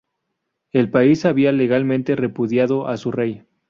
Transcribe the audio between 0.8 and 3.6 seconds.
país había legalmente repudiado a su rey.